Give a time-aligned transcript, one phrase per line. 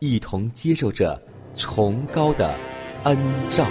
[0.00, 1.20] 一同接受着
[1.54, 2.54] 崇高的
[3.04, 3.16] 恩
[3.50, 3.66] 照。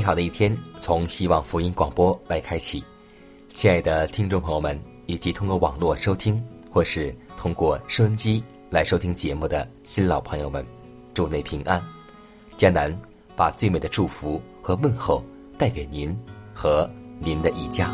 [0.00, 2.82] 美好的一天从希望福音广播来开启，
[3.52, 10.64] 亲爱的听众朋友们，以及通过网络收听或是通过收音机来收听节目的新老朋友们，
[11.12, 11.78] 祝您平安。
[12.56, 12.98] 江南
[13.36, 15.22] 把最美的祝福和问候
[15.58, 16.18] 带给您
[16.54, 17.90] 和您的一家。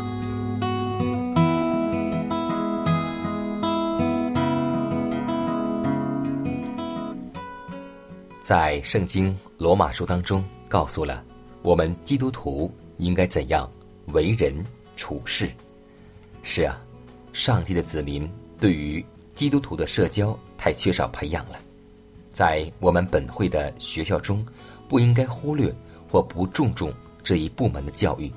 [8.41, 11.21] 在圣经罗马书当中，告诉了
[11.67, 13.69] 我们基督徒应该怎样
[14.13, 14.55] 为人
[14.95, 15.51] 处事。
[16.41, 16.81] 是啊，
[17.33, 18.25] 上帝的子民
[18.57, 19.05] 对于
[19.35, 21.59] 基督徒的社交太缺少培养了。
[22.31, 24.45] 在我们本会的学校中，
[24.87, 25.69] 不应该忽略
[26.09, 26.89] 或不注重
[27.21, 28.31] 这一部门的教育。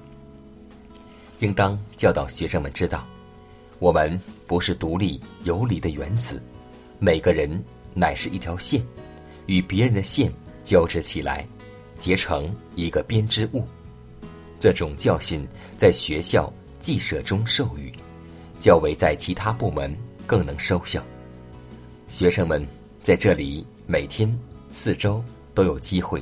[1.38, 3.06] 应当教导学生们知道，
[3.78, 6.42] 我们不是独立游离的原子，
[6.98, 7.48] 每个人
[7.94, 8.84] 乃是一条线。
[9.46, 10.32] 与别人的线
[10.64, 11.46] 交织起来，
[12.00, 13.64] 结成一个编织物。
[14.58, 15.46] 这种教训
[15.76, 17.92] 在学校记社中授予，
[18.58, 19.94] 较为在其他部门
[20.26, 21.04] 更能收效。
[22.08, 22.66] 学生们
[23.00, 24.36] 在这里每天
[24.72, 25.22] 四周
[25.54, 26.20] 都有机会。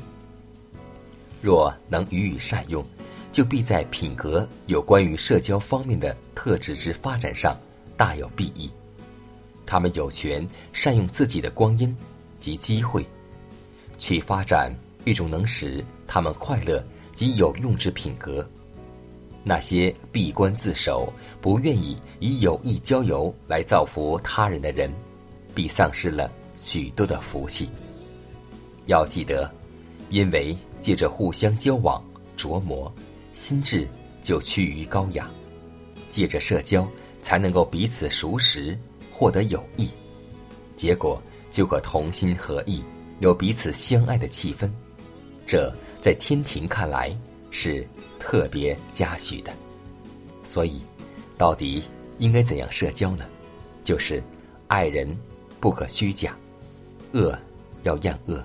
[1.40, 2.84] 若能予以善用，
[3.32, 7.56] 就必在品格有关于社交方面的特质之发展上
[7.96, 8.68] 大有裨益。
[9.64, 11.96] 他们有权善用自己的光阴
[12.40, 13.06] 及机会。
[13.98, 14.72] 去发展
[15.08, 16.84] 一种能使他们快乐
[17.16, 18.46] 及有用之品格。
[19.42, 21.10] 那些闭关自守、
[21.40, 24.92] 不愿意以友谊交游来造福他人的人，
[25.54, 27.70] 必丧失了许多的福气。
[28.84, 29.50] 要记得，
[30.10, 32.04] 因为借着互相交往
[32.36, 32.92] 琢磨，
[33.32, 33.88] 心智
[34.20, 35.24] 就趋于高雅；
[36.10, 36.86] 借着社交，
[37.22, 38.78] 才能够彼此熟识，
[39.10, 39.88] 获得友谊，
[40.76, 41.18] 结果
[41.50, 42.82] 就可同心合意。
[43.20, 44.70] 有彼此相爱的气氛，
[45.48, 47.10] 这在天庭看来
[47.50, 47.84] 是
[48.20, 49.50] 特别嘉许的。
[50.44, 50.82] 所以，
[51.38, 51.82] 到底
[52.18, 53.24] 应该怎样社交呢？
[53.82, 54.22] 就是
[54.66, 55.08] 爱人
[55.58, 56.36] 不可虚假，
[57.12, 57.34] 恶
[57.82, 58.38] 要厌恶，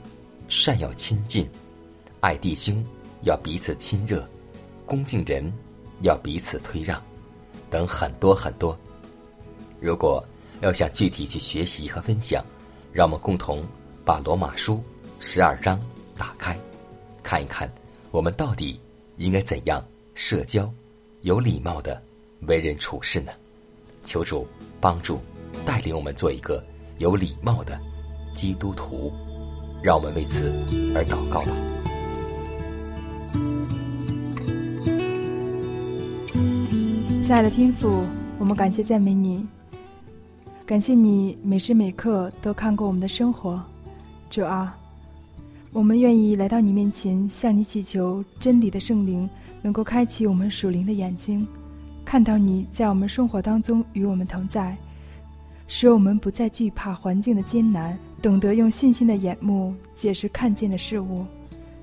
[0.48, 1.46] 善要亲近，
[2.22, 2.82] 爱弟兄
[3.24, 4.26] 要彼此亲热，
[4.86, 5.52] 恭敬人
[6.04, 7.04] 要彼此推让，
[7.70, 8.78] 等很多很多。
[9.82, 10.24] 如果
[10.62, 12.42] 要想具体去学习和分享，
[12.94, 13.62] 让我们共同。
[14.06, 14.84] 把罗马书
[15.22, 15.80] 十二章
[16.18, 16.60] 打开，
[17.24, 17.72] 看一看，
[18.12, 18.80] 我们到底
[19.18, 19.84] 应该怎样
[20.14, 20.72] 社交，
[21.22, 22.00] 有礼貌的
[22.42, 23.32] 为人处事呢？
[24.04, 24.46] 求主
[24.82, 25.18] 帮助
[25.66, 26.62] 带领我们做一个
[26.98, 27.80] 有礼貌的
[28.36, 29.12] 基督徒，
[29.82, 30.52] 让我们为此
[30.94, 31.52] 而祷告吧。
[37.22, 38.04] 亲爱的天父，
[38.38, 39.48] 我们感谢赞美你，
[40.66, 43.64] 感谢你每时每刻都看过我们的生活。
[44.30, 44.78] 主啊，
[45.74, 49.28] 我们愿意来到你面前，向你祈求真理的圣灵
[49.60, 51.48] 能够开启我们属灵的眼睛，
[52.06, 54.78] 看到你在我们生活当中与我们同在，
[55.68, 61.26] 使我们不再惧怕环境的艰难，懂得用信心的眼目解释看见的事物。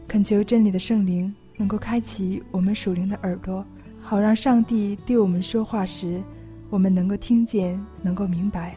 [0.06, 3.64] 恳求真理的圣灵能够开启我们属灵的耳朵，
[4.00, 6.22] 好让上帝对我们说话时，
[6.68, 8.72] 我们能够听见，能够明白。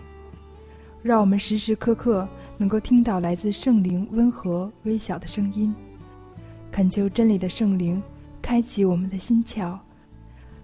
[1.04, 2.28] 让我们时时刻刻
[2.64, 5.76] 能够听到来自圣灵温和微小的声音，
[6.72, 8.02] 恳求真理的圣灵
[8.42, 9.78] 开启我们的心窍，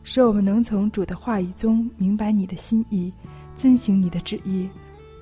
[0.01, 3.12] 使我们能从主的话语中明白你的心意，
[3.54, 4.69] 遵行你的旨意，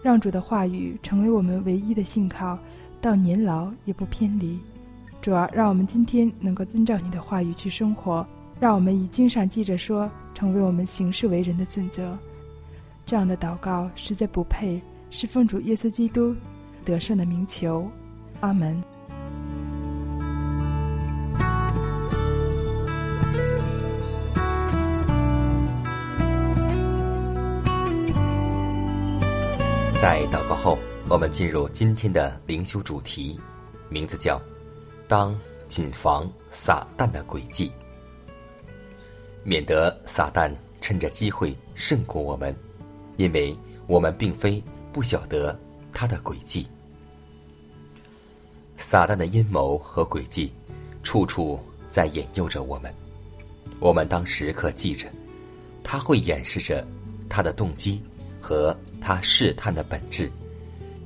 [0.03, 2.59] 让主的话语成为我们唯一的信靠，
[3.01, 4.59] 到年老也不偏离。
[5.19, 8.23] 主啊，让我们今天能够遵照你的话语去生活，
[8.59, 12.15] 让我们以经上记着说成为我们行事为人的准则。
[13.03, 14.79] 这样的祷告实在不配。
[15.09, 16.35] 是奉主耶稣基督
[16.87, 17.85] 得胜的名求，
[18.39, 18.81] 阿门。
[29.99, 30.77] 在祷告后，
[31.09, 33.37] 我们进入今天的灵修主题，
[33.89, 34.41] 名字叫
[35.09, 35.37] “当
[35.67, 37.69] 谨防撒旦的诡计”，
[39.43, 40.49] 免得撒旦
[40.79, 42.55] 趁着机会胜过我们，
[43.17, 43.53] 因为
[43.87, 44.63] 我们并非。
[44.93, 45.55] 不晓得
[45.93, 46.65] 他的诡计，
[48.77, 50.51] 撒旦的阴谋和诡计，
[51.03, 51.59] 处处
[51.89, 52.93] 在引诱着我们。
[53.79, 55.07] 我们当时刻记着，
[55.83, 56.85] 他会掩饰着
[57.27, 58.01] 他的动机
[58.39, 60.31] 和他试探的本质，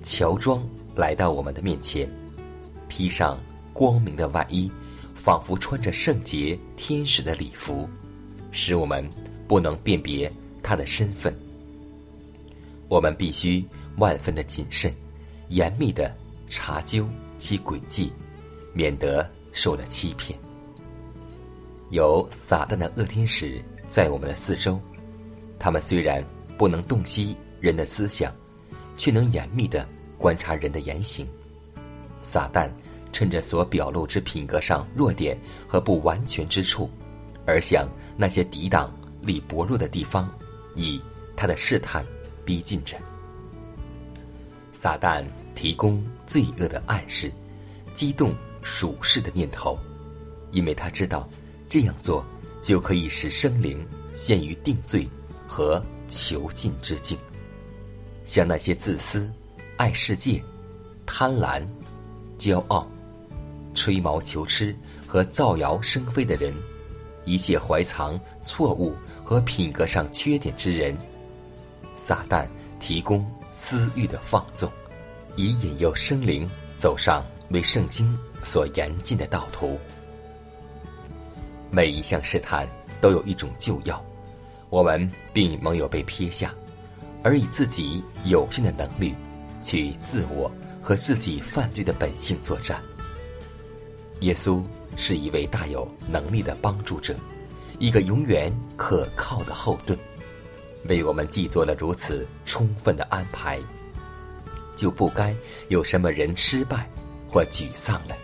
[0.03, 0.63] 乔装
[0.95, 2.09] 来到我们的面前，
[2.87, 3.39] 披上
[3.73, 4.71] 光明的外衣，
[5.15, 7.89] 仿佛穿着圣洁天使的礼服，
[8.51, 9.09] 使我们
[9.47, 10.31] 不能辨别
[10.61, 11.35] 他的身份。
[12.87, 13.65] 我们必须。
[13.97, 14.91] 万分的谨慎，
[15.49, 16.15] 严密的
[16.47, 17.05] 查究
[17.41, 18.13] 其诡计，
[18.71, 20.37] 免得受了欺骗。
[21.89, 24.79] 有撒旦的恶天使在我们的四周，
[25.57, 26.23] 他们虽然
[26.55, 28.31] 不能洞悉人的思想，
[28.95, 29.85] 却能严密的
[30.19, 31.27] 观察人的言行。
[32.21, 32.69] 撒旦
[33.11, 35.35] 趁着所表露之品格上弱点
[35.67, 36.87] 和不完全之处，
[37.47, 40.29] 而向那些抵挡力薄弱的地方，
[40.75, 41.01] 以
[41.35, 42.05] 他的试探
[42.45, 42.95] 逼近着。
[44.71, 47.29] 撒旦提供罪恶的暗示，
[47.93, 49.77] 激动属世的念头，
[50.51, 51.27] 因为他知道
[51.67, 52.25] 这样做
[52.61, 55.05] 就可以使生灵陷于定罪
[55.45, 57.17] 和囚禁之境。
[58.23, 59.29] 像那些自私、
[59.75, 60.41] 爱世界、
[61.05, 61.61] 贪婪、
[62.39, 62.87] 骄傲、
[63.73, 64.73] 吹毛求疵
[65.05, 66.53] 和造谣生非的人，
[67.25, 70.95] 一切怀藏错误和品格上缺点之人，
[71.93, 72.47] 撒旦
[72.79, 73.29] 提供。
[73.53, 74.71] 私欲的放纵，
[75.35, 79.79] 以引诱生灵走上为圣经所严禁的道途。
[81.69, 82.67] 每一项试探
[82.99, 84.03] 都有一种救药，
[84.69, 86.53] 我们并没有被撇下，
[87.23, 89.15] 而以自己有限的能力
[89.61, 90.51] 去自我
[90.81, 92.81] 和自己犯罪的本性作战。
[94.19, 94.61] 耶稣
[94.97, 97.15] 是一位大有能力的帮助者，
[97.79, 99.97] 一个永远可靠的后盾。
[100.85, 103.59] 为我们既做了如此充分的安排，
[104.75, 105.35] 就不该
[105.69, 106.89] 有什么人失败
[107.27, 108.15] 或沮丧了。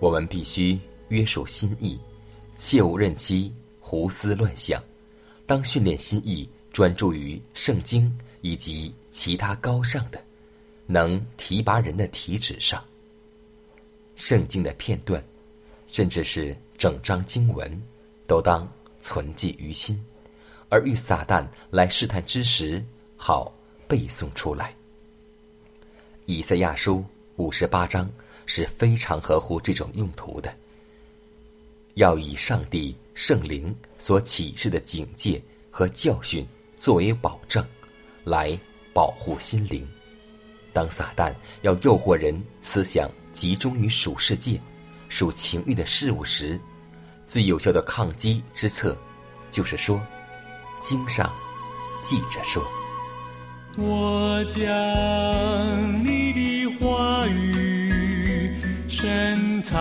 [0.00, 0.78] 我们必须
[1.08, 1.98] 约束心意，
[2.56, 4.82] 切勿任其胡思乱想。
[5.46, 10.22] 当训练心意专注于圣经以及其他高尚的、
[10.86, 12.84] 能提拔人的题旨上。
[14.14, 15.22] 圣经的片段，
[15.86, 17.82] 甚至是整章经文，
[18.26, 20.00] 都当存记于心。
[20.68, 22.84] 而遇撒旦来试探之时，
[23.16, 23.50] 好
[23.88, 24.74] 背诵出来。
[26.30, 27.02] 以赛亚书
[27.36, 28.06] 五十八章
[28.44, 30.54] 是非常合乎这种用途的。
[31.94, 37.66] 要以上帝圣灵所启示的警戒和教训作为保证，
[38.24, 38.56] 来
[38.92, 39.88] 保护心灵。
[40.70, 44.60] 当撒旦要诱惑人思想集中于属世界、
[45.08, 46.60] 属情欲的事物时，
[47.24, 48.94] 最有效的抗击之策，
[49.50, 49.98] 就是说。
[50.78, 51.34] 经上
[52.02, 52.62] 记着说
[53.80, 58.52] ：“我将你的话语
[58.88, 59.78] 深藏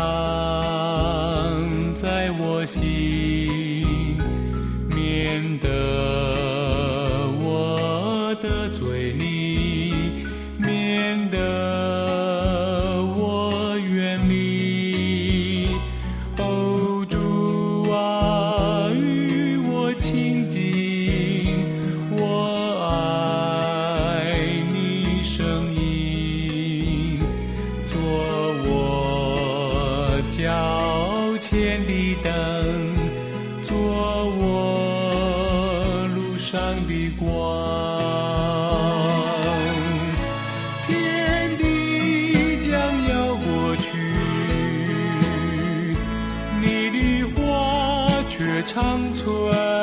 [48.77, 49.76] 长存。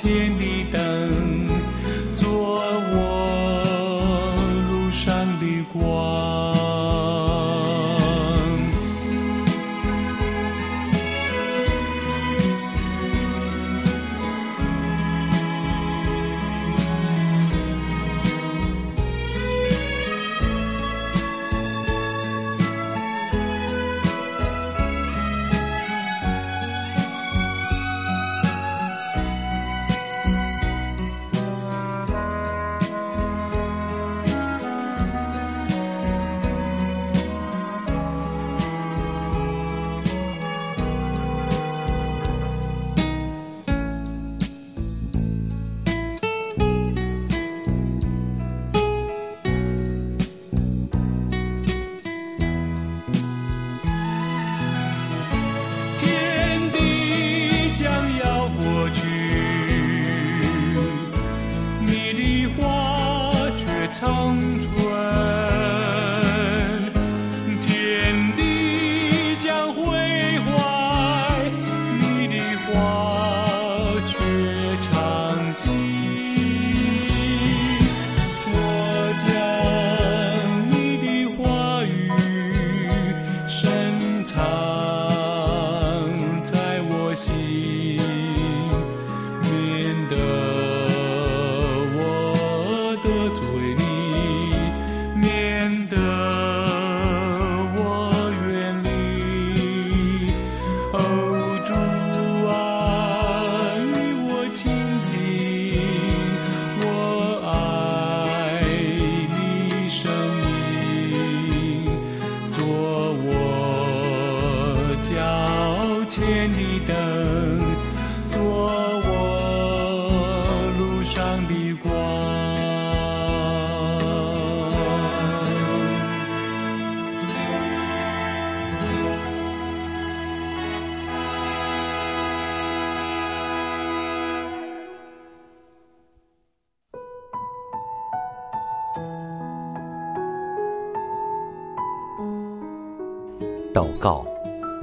[0.00, 0.47] 天地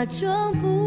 [0.00, 0.79] 假装不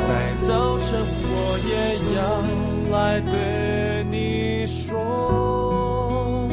[0.00, 0.88] 在早晨，
[1.30, 1.72] 我也
[2.16, 2.18] 要
[2.96, 6.48] 来对你说，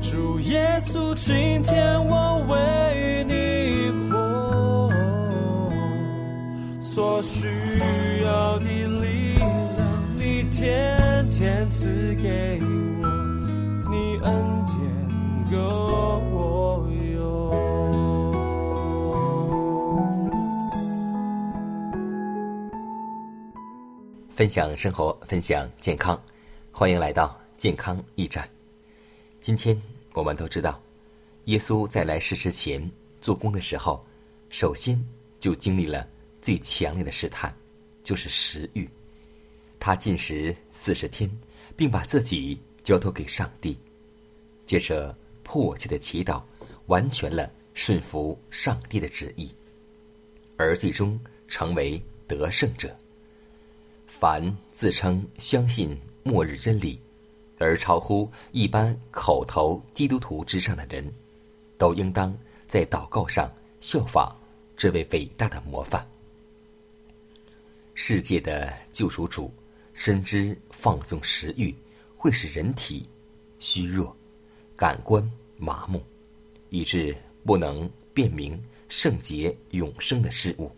[0.00, 4.90] 主耶稣，今天我为你活，
[6.80, 7.48] 所需
[24.42, 26.20] 分享生活，分享健康，
[26.72, 28.48] 欢迎来到健康驿站。
[29.40, 29.80] 今天
[30.14, 30.82] 我们都知道，
[31.44, 34.04] 耶稣在来世之前做工的时候，
[34.50, 35.00] 首先
[35.38, 36.08] 就经历了
[36.40, 37.56] 最强烈的试探，
[38.02, 38.90] 就是食欲。
[39.78, 41.30] 他进食四十天，
[41.76, 43.78] 并把自己交托给上帝，
[44.66, 46.42] 接着迫切的祈祷，
[46.86, 49.54] 完全了顺服上帝的旨意，
[50.56, 52.92] 而最终成为得胜者。
[54.22, 56.96] 凡自称相信末日真理，
[57.58, 61.12] 而超乎一般口头基督徒之上的人，
[61.76, 62.32] 都应当
[62.68, 64.32] 在祷告上效仿
[64.76, 66.08] 这位伟大的模范。
[67.94, 69.52] 世界的救赎主
[69.92, 71.74] 深知放纵食欲
[72.16, 73.04] 会使人体
[73.58, 74.16] 虚弱、
[74.76, 75.20] 感官
[75.56, 76.00] 麻木，
[76.70, 77.12] 以致
[77.44, 78.56] 不能辨明
[78.88, 80.70] 圣洁永生的事物。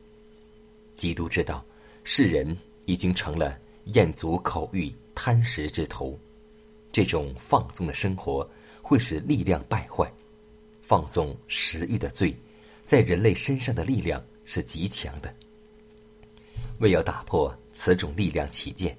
[0.95, 1.63] 基督知道
[2.05, 2.57] 世人。
[2.87, 6.19] 已经成了厌足口欲、贪食之徒。
[6.93, 8.49] 这种放纵的生活
[8.81, 10.11] 会使力量败坏。
[10.81, 12.37] 放纵食欲的罪，
[12.85, 15.35] 在人类身上的力量是极强的。
[16.79, 18.97] 为要打破此种力量起见，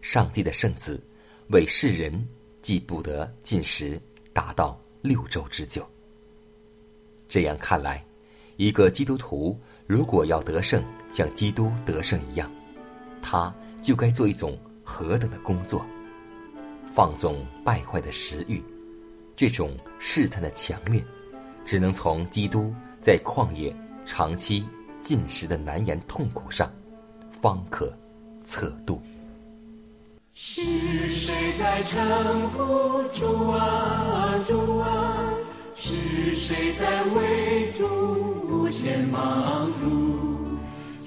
[0.00, 1.02] 上帝的圣子
[1.48, 2.26] 为世人
[2.62, 4.00] 既不得进食
[4.32, 5.84] 达到六周之久。
[7.28, 8.04] 这样看来，
[8.56, 12.48] 一个基督徒如果要得胜，像基督得胜一样。
[13.28, 15.84] 他就该做一种何等的工作？
[16.88, 18.62] 放纵败坏的食欲，
[19.34, 21.04] 这种试探的强烈，
[21.64, 24.64] 只能从基督在旷野长期
[25.00, 26.70] 进食的难言痛苦上，
[27.32, 27.92] 方可
[28.44, 29.02] 测度。
[30.32, 35.34] 是谁在称呼主啊主啊？
[35.74, 37.84] 是谁在为主
[38.48, 40.25] 无限忙碌？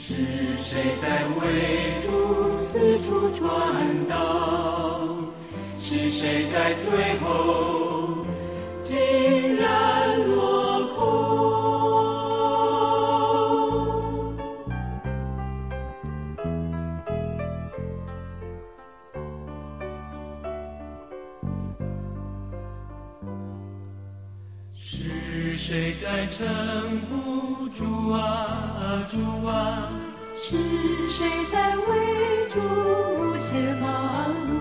[0.09, 0.15] 是
[0.63, 2.09] 谁在为主
[2.57, 3.45] 四处传
[4.07, 5.07] 道？
[5.77, 8.25] 是谁在最后
[8.81, 8.97] 竟
[9.55, 10.97] 然落空？
[24.73, 26.47] 是谁在称
[27.11, 29.98] 呼主啊主啊？
[30.41, 30.55] 是
[31.11, 34.55] 谁在为主无限忙碌？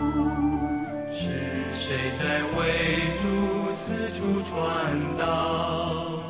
[1.13, 6.21] 是谁在为主四处传道？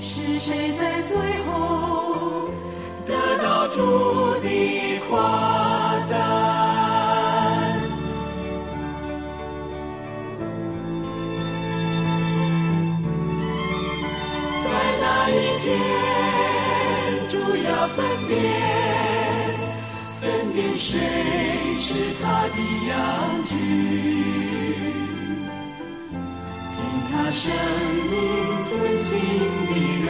[0.00, 2.48] 是谁在最后
[3.06, 3.12] 得
[3.42, 6.12] 到主的夸赞？
[14.64, 14.66] 在
[14.98, 15.68] 那一天，
[17.28, 18.83] 主要分辨，分辨
[20.76, 20.98] 谁
[21.78, 22.56] 是他的
[22.88, 22.92] 羊
[23.44, 23.56] 群，
[26.70, 26.76] 听
[27.10, 27.42] 他声
[28.10, 28.12] 音
[28.66, 29.10] 遵行
[29.66, 29.70] 的
[30.04, 30.08] 人，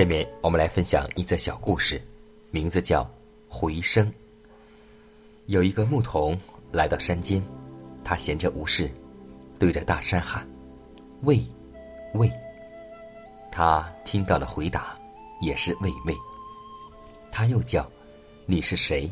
[0.00, 2.00] 下面我们来分享一则小故事，
[2.50, 3.04] 名字叫
[3.50, 4.06] 《回声》。
[5.44, 6.40] 有一个牧童
[6.72, 7.44] 来到山间，
[8.02, 8.90] 他闲着无事，
[9.58, 10.48] 对着大山喊
[11.24, 11.46] ：“喂，
[12.14, 12.32] 喂！”
[13.52, 14.96] 他听到了回答，
[15.42, 16.16] 也是“喂喂”。
[17.30, 17.86] 他又叫
[18.48, 19.06] ：“你是谁？”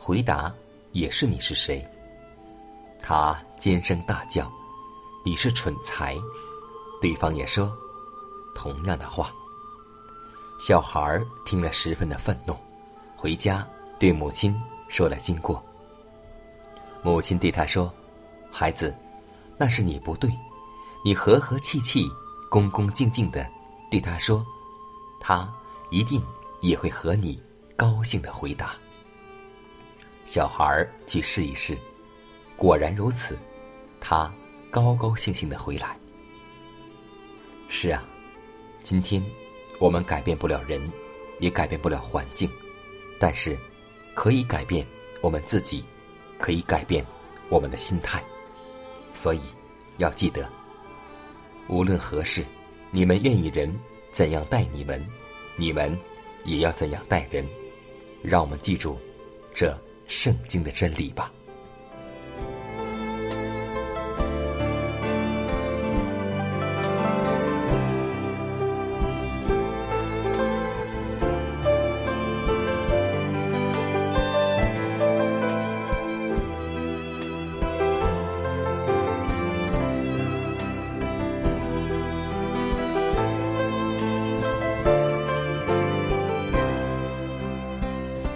[0.00, 0.50] 回答
[0.92, 1.86] 也是“你是谁？”
[3.04, 4.50] 他尖声大叫
[5.26, 6.16] ：“你是蠢材！”
[7.02, 7.70] 对方也说
[8.54, 9.30] 同样的话。
[10.58, 12.56] 小孩听了十分的愤怒，
[13.14, 13.66] 回家
[13.98, 14.54] 对母亲
[14.88, 15.62] 说了经过。
[17.02, 17.92] 母亲对他说
[18.50, 18.92] ：“孩子，
[19.58, 20.30] 那是你不对，
[21.04, 22.08] 你和和气气、
[22.50, 23.46] 恭恭敬敬的
[23.90, 24.44] 对他说，
[25.20, 25.48] 他
[25.90, 26.20] 一定
[26.62, 27.40] 也会和你
[27.76, 28.74] 高兴的回答。”
[30.24, 31.78] 小孩去试一试，
[32.56, 33.38] 果然如此，
[34.00, 34.32] 他
[34.70, 35.96] 高高兴兴的回来。
[37.68, 38.02] 是啊，
[38.82, 39.22] 今天。
[39.78, 40.80] 我们改变不了人，
[41.38, 42.50] 也改变不了环境，
[43.18, 43.56] 但是
[44.14, 44.86] 可以改变
[45.20, 45.84] 我们自己，
[46.38, 47.04] 可以改变
[47.48, 48.22] 我们的心态。
[49.12, 49.40] 所以
[49.98, 50.48] 要记得，
[51.68, 52.44] 无论何事，
[52.90, 53.74] 你们愿意人
[54.12, 55.04] 怎样待你们，
[55.56, 55.98] 你们
[56.44, 57.46] 也要怎样待人。
[58.22, 58.98] 让我们记住
[59.54, 61.30] 这圣经的真理吧。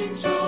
[0.00, 0.39] angels.